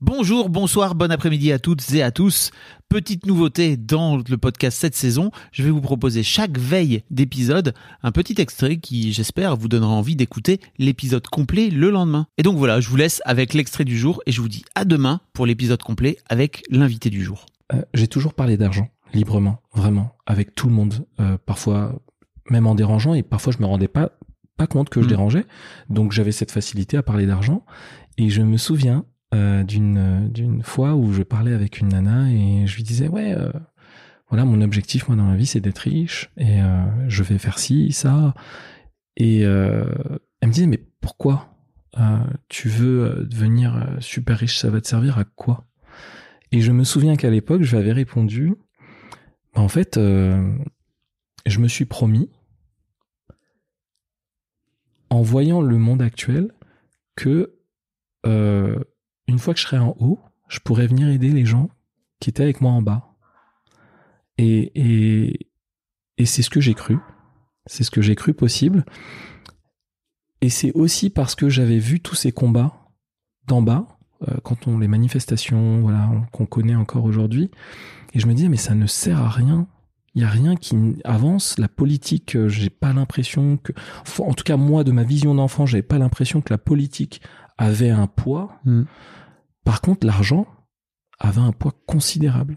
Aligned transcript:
Bonjour, 0.00 0.48
bonsoir, 0.48 0.94
bon 0.94 1.10
après-midi 1.10 1.50
à 1.50 1.58
toutes 1.58 1.92
et 1.92 2.02
à 2.04 2.12
tous. 2.12 2.52
Petite 2.88 3.26
nouveauté 3.26 3.76
dans 3.76 4.16
le 4.16 4.38
podcast 4.38 4.78
cette 4.78 4.94
saison, 4.94 5.32
je 5.50 5.64
vais 5.64 5.70
vous 5.70 5.80
proposer 5.80 6.22
chaque 6.22 6.56
veille 6.56 7.02
d'épisode 7.10 7.74
un 8.04 8.12
petit 8.12 8.40
extrait 8.40 8.76
qui, 8.76 9.12
j'espère, 9.12 9.56
vous 9.56 9.66
donnera 9.66 9.90
envie 9.92 10.14
d'écouter 10.14 10.60
l'épisode 10.78 11.26
complet 11.26 11.68
le 11.68 11.90
lendemain. 11.90 12.28
Et 12.38 12.44
donc 12.44 12.56
voilà, 12.58 12.80
je 12.80 12.88
vous 12.88 12.96
laisse 12.96 13.20
avec 13.24 13.54
l'extrait 13.54 13.84
du 13.84 13.98
jour 13.98 14.22
et 14.26 14.30
je 14.30 14.40
vous 14.40 14.48
dis 14.48 14.64
à 14.76 14.84
demain 14.84 15.20
pour 15.32 15.46
l'épisode 15.46 15.82
complet 15.82 16.16
avec 16.28 16.62
l'invité 16.70 17.10
du 17.10 17.24
jour. 17.24 17.46
Euh, 17.74 17.82
j'ai 17.92 18.06
toujours 18.06 18.34
parlé 18.34 18.56
d'argent, 18.56 18.88
librement, 19.14 19.62
vraiment, 19.74 20.14
avec 20.26 20.54
tout 20.54 20.68
le 20.68 20.74
monde, 20.74 21.06
euh, 21.18 21.38
parfois 21.44 22.00
même 22.50 22.68
en 22.68 22.76
dérangeant, 22.76 23.14
et 23.14 23.24
parfois 23.24 23.52
je 23.52 23.58
me 23.58 23.66
rendais 23.66 23.88
pas, 23.88 24.12
pas 24.56 24.68
compte 24.68 24.90
que 24.90 25.00
je 25.02 25.06
Mm. 25.06 25.10
dérangeais, 25.10 25.46
donc 25.90 26.12
j'avais 26.12 26.32
cette 26.32 26.52
facilité 26.52 26.96
à 26.96 27.02
parler 27.02 27.26
d'argent, 27.26 27.66
et 28.16 28.30
je 28.30 28.40
me 28.42 28.56
souviens 28.56 29.04
euh, 29.34 29.62
d'une 29.62 29.98
euh, 29.98 30.28
d'une 30.28 30.62
fois 30.62 30.94
où 30.94 31.12
je 31.12 31.22
parlais 31.22 31.52
avec 31.52 31.80
une 31.80 31.88
nana, 31.88 32.30
et 32.32 32.66
je 32.66 32.76
lui 32.76 32.82
disais, 32.82 33.08
ouais, 33.08 33.34
euh, 33.34 33.52
voilà, 34.30 34.46
mon 34.46 34.62
objectif, 34.62 35.08
moi, 35.08 35.16
dans 35.16 35.28
la 35.28 35.36
vie, 35.36 35.44
c'est 35.44 35.60
d'être 35.60 35.80
riche, 35.80 36.30
et 36.36 36.60
je 37.08 37.22
vais 37.22 37.38
faire 37.38 37.58
ci, 37.58 37.92
ça, 37.92 38.34
et 39.16 39.40
elle 39.40 40.18
me 40.42 40.52
disait, 40.52 40.66
mais 40.66 40.84
pourquoi 41.00 41.54
tu 42.50 42.68
veux 42.68 43.26
devenir 43.26 43.96
super 44.00 44.36
riche, 44.36 44.58
ça 44.58 44.68
va 44.68 44.82
te 44.82 44.86
servir 44.86 45.18
à 45.18 45.24
quoi? 45.24 45.66
Et 46.52 46.60
je 46.60 46.72
me 46.72 46.84
souviens 46.84 47.16
qu'à 47.16 47.30
l'époque, 47.30 47.62
je 47.62 47.74
avais 47.78 47.92
répondu, 47.92 48.52
bah, 49.54 49.62
en 49.62 49.68
fait, 49.68 49.96
je 49.96 51.58
me 51.58 51.68
suis 51.68 51.86
promis, 51.86 52.30
en 55.08 55.22
voyant 55.22 55.62
le 55.62 55.78
monde 55.78 56.02
actuel, 56.02 56.52
que 57.16 57.54
une 59.28 59.38
fois 59.38 59.54
que 59.54 59.60
je 59.60 59.66
serai 59.66 59.78
en 59.78 59.94
haut, 60.00 60.18
je 60.48 60.58
pourrais 60.60 60.86
venir 60.86 61.08
aider 61.08 61.30
les 61.30 61.44
gens 61.44 61.68
qui 62.20 62.30
étaient 62.30 62.42
avec 62.42 62.60
moi 62.60 62.72
en 62.72 62.82
bas. 62.82 63.14
Et, 64.38 65.50
c'est 66.24 66.42
ce 66.42 66.50
que 66.50 66.60
j'ai 66.60 66.74
cru. 66.74 66.98
C'est 67.66 67.84
ce 67.84 67.90
que 67.90 68.02
j'ai 68.02 68.14
cru 68.14 68.34
possible. 68.34 68.84
Et 70.40 70.48
c'est 70.48 70.72
aussi 70.72 71.10
parce 71.10 71.34
que 71.34 71.48
j'avais 71.48 71.78
vu 71.78 72.00
tous 72.00 72.14
ces 72.14 72.32
combats 72.32 72.72
d'en 73.46 73.62
bas, 73.62 73.98
euh, 74.28 74.36
quand 74.42 74.66
on 74.66 74.78
les 74.78 74.88
manifestations, 74.88 75.80
voilà, 75.82 76.08
on- 76.12 76.22
qu'on 76.32 76.46
connaît 76.46 76.76
encore 76.76 77.04
aujourd'hui. 77.04 77.50
Et 78.14 78.20
je 78.20 78.26
me 78.26 78.34
disais, 78.34 78.48
mais 78.48 78.56
ça 78.56 78.74
ne 78.74 78.86
sert 78.86 79.20
à 79.20 79.28
rien. 79.28 79.66
Il 80.14 80.22
y 80.22 80.24
a 80.24 80.28
rien 80.28 80.56
qui 80.56 80.76
avance. 81.04 81.58
La 81.58 81.68
politique, 81.68 82.36
euh, 82.36 82.48
j'ai 82.48 82.70
pas 82.70 82.92
l'impression 82.92 83.56
que, 83.58 83.72
en 84.18 84.32
tout 84.34 84.44
cas 84.44 84.56
moi, 84.56 84.82
de 84.84 84.92
ma 84.92 85.02
vision 85.02 85.34
d'enfant, 85.34 85.66
j'avais 85.66 85.82
pas 85.82 85.98
l'impression 85.98 86.40
que 86.40 86.52
la 86.52 86.58
politique 86.58 87.20
avait 87.58 87.90
un 87.90 88.06
poids. 88.06 88.58
Mm. 88.64 88.82
Par 89.64 89.80
contre, 89.80 90.06
l'argent 90.06 90.46
avait 91.18 91.40
un 91.40 91.52
poids 91.52 91.74
considérable. 91.86 92.56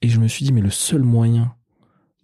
Et 0.00 0.08
je 0.08 0.20
me 0.20 0.28
suis 0.28 0.44
dit, 0.44 0.52
mais 0.52 0.60
le 0.60 0.70
seul 0.70 1.02
moyen 1.02 1.54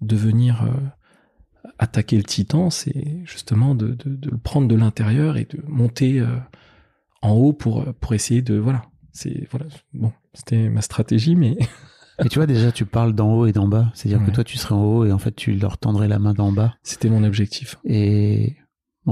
de 0.01 0.17
venir 0.17 0.63
euh, 0.63 1.69
attaquer 1.79 2.17
le 2.17 2.23
titan, 2.23 2.71
c'est 2.71 3.21
justement 3.25 3.75
de, 3.75 3.89
de- 3.89 4.15
de 4.17 4.31
le 4.31 4.39
prendre 4.39 4.69
de 4.69 4.75
l'intérieur 4.77 5.37
et 5.37 5.45
de 5.45 5.61
monter 5.67 6.21
euh, 6.21 6.37
en 7.23 7.33
haut 7.33 7.53
pour, 7.53 7.85
pour 7.95 8.15
essayer 8.15 8.43
de. 8.43 8.55
Voilà. 8.57 8.83
C'est, 9.13 9.49
voilà. 9.51 9.67
Bon, 9.93 10.13
c'était 10.33 10.69
ma 10.69 10.81
stratégie, 10.83 11.35
mais. 11.37 11.57
Et 12.25 12.29
tu 12.29 12.39
vois 12.39 12.47
déjà, 12.47 12.71
tu 12.71 12.87
parles 12.87 13.13
d'en 13.13 13.33
haut 13.35 13.47
et 13.47 13.53
d'en 13.53 13.67
bas. 13.67 13.91
C'est-à-dire 13.93 14.25
que 14.25 14.31
toi, 14.31 14.45
tu 14.45 14.57
serais 14.57 14.77
en 14.77 14.85
haut 14.85 15.05
et 15.05 15.11
en 15.11 15.19
fait, 15.19 15.35
tu 15.35 15.53
leur 15.57 15.79
tendrais 15.79 16.07
la 16.07 16.21
main 16.21 16.33
d'en 16.33 16.53
bas. 16.53 16.77
C'était 16.85 17.11
mon 17.11 17.25
objectif. 17.25 17.75
Et 17.85 18.55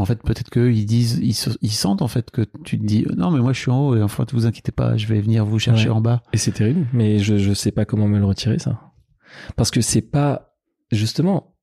en 0.01 0.05
fait, 0.07 0.23
peut-être 0.23 0.49
qu'eux, 0.51 0.73
ils 0.73 0.87
disent, 0.87 1.19
ils, 1.23 1.35
se- 1.35 1.51
ils 1.61 1.71
sentent 1.73 2.01
en 2.03 2.09
fait 2.09 2.31
que 2.31 2.43
tu 2.65 2.79
te 2.79 2.85
dis, 2.85 3.05
non, 3.17 3.31
mais 3.31 3.41
moi, 3.41 3.53
je 3.53 3.61
suis 3.61 3.71
en 3.71 3.89
haut 3.89 3.97
et 3.97 4.03
en 4.03 4.09
fait, 4.09 4.33
vous 4.33 4.47
inquiétez 4.47 4.73
pas, 4.73 4.97
je 4.97 5.07
vais 5.07 5.21
venir 5.21 5.45
vous 5.45 5.59
chercher 5.59 5.89
Ouais. 5.91 5.95
en 5.97 6.01
bas. 6.01 6.23
Et 6.33 6.39
c'est 6.39 6.53
terrible, 6.53 6.87
mais 6.93 7.19
je, 7.19 7.37
je 7.39 7.53
sais 7.53 7.73
pas 7.73 7.85
comment 7.85 8.09
me 8.09 8.19
le 8.19 8.25
retirer, 8.25 8.59
ça. 8.59 8.81
Parce 9.57 9.71
que 9.71 9.81
c'est 9.81 10.03
pas. 10.03 10.55
Justement, 10.91 11.55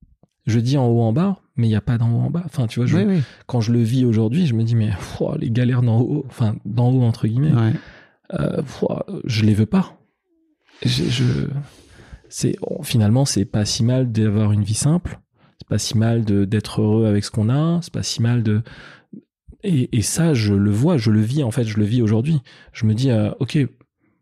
je 0.45 0.59
dis 0.59 0.77
en 0.77 0.87
haut, 0.87 1.01
en 1.01 1.13
bas, 1.13 1.39
mais 1.55 1.67
il 1.67 1.69
n'y 1.69 1.75
a 1.75 1.81
pas 1.81 1.97
d'en 1.97 2.11
haut, 2.11 2.19
en 2.21 2.29
bas. 2.29 2.43
Enfin, 2.45 2.67
tu 2.67 2.79
vois, 2.79 2.87
je, 2.87 2.97
Oui, 2.97 3.03
oui. 3.07 3.21
quand 3.47 3.61
je 3.61 3.71
le 3.71 3.81
vis 3.81 4.05
aujourd'hui, 4.05 4.45
je 4.47 4.53
me 4.55 4.63
dis, 4.63 4.75
mais 4.75 4.89
pfouah, 4.91 5.37
les 5.39 5.51
galères 5.51 5.81
d'en 5.81 5.99
haut, 5.99 6.23
enfin, 6.27 6.55
d'en 6.65 6.89
haut, 6.91 7.03
entre 7.03 7.27
guillemets, 7.27 7.53
Ouais. 7.53 7.73
euh, 8.39 8.61
pfouah, 8.63 9.05
je 9.25 9.45
les 9.45 9.53
veux 9.53 9.65
pas. 9.67 9.95
Je, 10.83 11.03
je- 11.09 11.47
c'est 12.29 12.55
oh, 12.61 12.83
finalement 12.83 13.25
c'est 13.25 13.43
pas 13.45 13.65
si 13.65 13.83
mal 13.83 14.11
d'avoir 14.11 14.51
une 14.51 14.63
vie 14.63 14.73
simple, 14.75 15.19
c'est 15.59 15.67
pas 15.67 15.77
si 15.77 15.97
mal 15.97 16.25
de 16.25 16.45
d'être 16.45 16.81
heureux 16.81 17.05
avec 17.05 17.23
ce 17.23 17.31
qu'on 17.31 17.49
a, 17.49 17.79
c'est 17.81 17.93
pas 17.93 18.03
si 18.03 18.21
mal 18.21 18.43
de 18.43 18.61
et, 19.63 19.89
et 19.97 20.01
ça 20.01 20.33
je 20.33 20.53
le 20.53 20.71
vois, 20.71 20.97
je 20.97 21.11
le 21.11 21.21
vis 21.21 21.43
en 21.43 21.51
fait, 21.51 21.65
je 21.65 21.77
le 21.77 21.85
vis 21.85 22.01
aujourd'hui. 22.01 22.41
Je 22.73 22.85
me 22.85 22.93
dis 22.93 23.11
euh, 23.11 23.31
ok, 23.39 23.57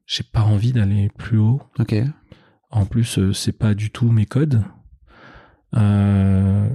j'ai 0.06 0.24
pas 0.24 0.42
envie 0.42 0.74
d'aller 0.74 1.10
plus 1.18 1.38
haut. 1.38 1.62
Ok. 1.80 1.96
En 2.72 2.86
plus 2.86 3.18
euh, 3.20 3.34
c'est 3.34 3.52
pas 3.58 3.74
du 3.74 3.92
tout 3.92 4.10
mes 4.12 4.26
codes. 4.26 4.64
Euh, 5.76 6.70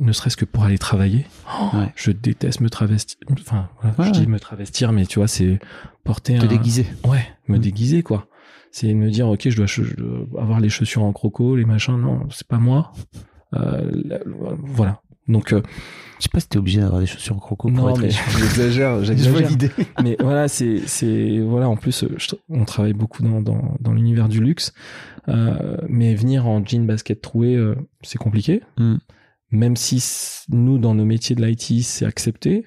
ne 0.00 0.12
serait-ce 0.12 0.36
que 0.36 0.44
pour 0.46 0.64
aller 0.64 0.78
travailler. 0.78 1.26
Oh, 1.60 1.76
Ouais. 1.76 1.92
Je 1.94 2.10
déteste 2.10 2.60
me 2.60 2.70
travestir. 2.70 3.18
Enfin, 3.30 3.68
voilà, 3.82 3.96
Ouais, 3.98 4.06
je 4.06 4.20
dis 4.20 4.26
me 4.26 4.40
travestir, 4.40 4.92
mais 4.92 5.04
tu 5.06 5.18
vois, 5.18 5.28
c'est 5.28 5.58
porter 6.04 6.38
Te 6.38 6.44
un, 6.44 6.48
déguiser. 6.48 6.86
Ouais, 7.06 7.24
me 7.48 7.58
Mm. 7.58 7.60
déguiser 7.60 8.02
quoi. 8.02 8.26
C'est 8.72 8.92
me 8.94 9.10
dire 9.10 9.28
ok, 9.28 9.48
je 9.48 9.56
dois, 9.56 9.66
je 9.66 9.82
dois 9.94 10.40
avoir 10.42 10.60
les 10.60 10.68
chaussures 10.70 11.04
en 11.04 11.12
croco, 11.12 11.54
les 11.56 11.64
machins. 11.66 11.96
Non, 12.00 12.26
c'est 12.30 12.46
pas 12.48 12.58
moi. 12.58 12.92
Euh, 13.54 13.90
voilà. 14.62 15.00
Donc 15.28 15.52
euh, 15.52 15.60
Je 16.18 16.24
sais 16.24 16.28
pas 16.32 16.40
si 16.40 16.48
t'es 16.48 16.58
obligé 16.58 16.80
d'avoir 16.80 17.00
des 17.00 17.06
chaussures 17.06 17.36
en 17.36 17.38
croco 17.38 17.68
pour 17.68 17.76
non, 17.76 17.90
être 17.90 18.00
mais 18.00 18.10
j'exagère, 18.38 19.04
j'exagère. 19.04 19.48
l'idée. 19.48 19.70
mais 20.02 20.16
voilà, 20.20 20.48
c'est 20.48 20.80
c'est 20.86 21.38
voilà. 21.40 21.68
En 21.68 21.76
plus, 21.76 22.04
euh, 22.04 22.08
je- 22.16 22.34
on 22.48 22.64
travaille 22.64 22.94
beaucoup 22.94 23.22
dans 23.22 23.40
dans, 23.42 23.76
dans 23.80 23.92
l'univers 23.92 24.28
du 24.28 24.40
luxe, 24.40 24.72
euh, 25.28 25.76
mais 25.88 26.14
venir 26.14 26.46
en 26.46 26.64
jean 26.64 26.86
basket 26.86 27.20
troué, 27.20 27.54
euh, 27.56 27.74
c'est 28.02 28.18
compliqué. 28.18 28.62
Mm. 28.78 28.96
Même 29.50 29.76
si 29.76 30.02
nous, 30.50 30.78
dans 30.78 30.94
nos 30.94 31.04
métiers 31.06 31.34
de 31.36 31.44
l'IT, 31.44 31.82
c'est 31.82 32.04
accepté. 32.06 32.64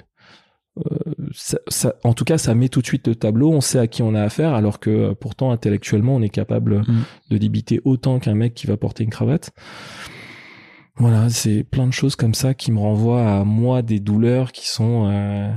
euh, 0.78 0.98
ça, 1.36 1.58
ça- 1.68 1.96
en 2.04 2.14
tout 2.14 2.24
cas, 2.26 2.38
ça 2.38 2.56
met 2.56 2.70
tout 2.70 2.82
de 2.82 2.86
suite 2.88 3.08
le 3.08 3.16
tableau. 3.16 3.52
On 3.52 3.60
sait 3.62 3.78
à 3.80 3.88
qui 3.88 4.02
on 4.04 4.16
a 4.16 4.22
affaire, 4.22 4.54
alors 4.54 4.80
que 4.80 5.14
pourtant 5.14 5.52
intellectuellement, 5.52 6.16
on 6.16 6.22
est 6.22 6.30
capable 6.30 6.80
Mm. 6.88 7.04
de 7.32 7.38
débiter 7.38 7.82
autant 7.86 8.20
qu'un 8.20 8.36
mec 8.36 8.54
qui 8.54 8.68
va 8.68 8.78
porter 8.78 9.04
une 9.04 9.10
cravate. 9.10 9.52
Voilà, 10.98 11.30
c'est 11.30 11.64
plein 11.64 11.88
de 11.88 11.94
choses 11.94 12.16
comme 12.16 12.34
ça 12.34 12.54
qui 12.54 12.72
me 12.72 12.80
renvoient 12.80 13.40
à 13.40 13.44
moi 13.44 13.82
des 13.82 14.00
douleurs 14.00 14.52
qui 14.52 14.68
sont 14.68 15.08
euh, 15.10 15.52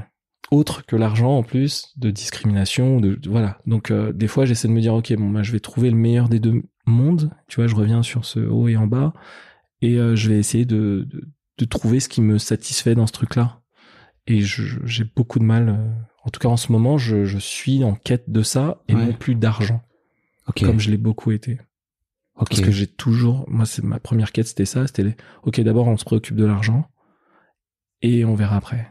autres 0.51 0.87
que 0.87 0.97
l'argent 0.97 1.37
en 1.39 1.43
plus, 1.43 1.93
de 1.97 2.11
discrimination, 2.11 3.01
de, 3.01 3.17
de- 3.17 3.29
voilà. 3.31 3.59
Donc 3.67 3.91
euh, 3.91 4.13
des 4.13 4.29
fois, 4.29 4.45
j'essaie 4.45 4.69
de 4.69 4.73
me 4.73 4.81
dire 4.81 4.95
ok, 4.95 5.13
bon, 5.17 5.31
bah, 5.31 5.43
je 5.43 5.53
vais 5.53 5.61
trouver 5.61 5.91
le 5.91 5.97
meilleur 5.97 6.29
des 6.29 6.39
deux 6.41 6.63
mondes. 6.87 7.31
Tu 7.49 7.57
vois, 7.57 7.67
je 7.67 7.75
reviens 7.75 8.03
sur 8.03 8.25
ce 8.25 8.41
haut 8.41 8.69
et 8.69 8.77
en 8.77 8.87
bas, 8.87 9.13
et 9.83 9.97
euh, 9.99 10.15
je 10.17 10.29
vais 10.31 10.39
essayer 10.39 10.65
de, 10.65 11.07
de, 11.11 11.29
de 11.59 11.65
trouver 11.65 12.01
ce 12.01 12.09
qui 12.09 12.23
me 12.23 12.39
satisfait 12.39 12.95
dans 12.95 13.07
ce 13.07 13.13
truc-là. 13.13 13.61
Et 14.27 14.41
j'ai 14.41 15.05
beaucoup 15.17 15.39
de 15.39 15.45
mal. 15.45 15.79
en 16.25 16.31
tout 16.31 16.41
cas, 16.41 16.49
en 16.49 16.57
ce 16.57 16.73
moment, 16.73 16.97
je, 16.97 17.25
je 17.27 17.37
suis 17.39 17.85
en 17.85 17.95
quête 17.95 18.31
de 18.31 18.43
ça 18.43 18.83
et 18.89 18.95
Ouais. 18.95 19.05
non 19.07 19.13
plus 19.13 19.35
d'argent, 19.35 19.83
comme 20.67 20.81
je 20.81 20.91
l'ai 20.91 20.97
beaucoup 20.97 21.33
été. 21.33 21.59
Ok. 22.37 22.49
Parce 22.49 22.61
que 22.61 22.71
j'ai 22.71 22.87
toujours, 22.87 23.45
moi, 23.49 23.67
c'est 23.67 23.83
ma 23.83 23.99
première 23.99 24.33
quête, 24.33 24.49
c'était 24.49 24.65
ça, 24.65 24.87
c'était 24.87 25.05
les, 25.05 25.17
ok, 25.45 25.61
d'abord 25.61 25.87
on 25.87 25.97
se 25.97 26.05
préoccupe 26.05 26.37
de 26.37 26.45
l'argent 26.45 26.89
et 28.03 28.25
on 28.25 28.35
verra 28.35 28.57
après. 28.57 28.89